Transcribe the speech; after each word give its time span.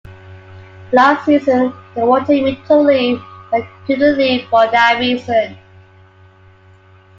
Last 0.91 1.27
season, 1.27 1.75
they 1.93 2.01
wanted 2.01 2.43
me 2.43 2.55
to 2.65 2.75
leave 2.75 3.21
but 3.51 3.61
I 3.61 3.69
couldn't 3.85 4.17
leave 4.17 4.49
for 4.49 4.65
that 4.71 4.97
reason. 4.97 5.55